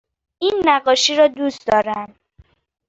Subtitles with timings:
[0.41, 2.15] این نقاشی را دوست دارم.